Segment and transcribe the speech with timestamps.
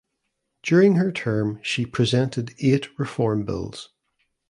[0.63, 3.89] During her term she presented eight reform bills.